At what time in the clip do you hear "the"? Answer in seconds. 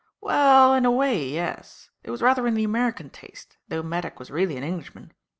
2.55-2.63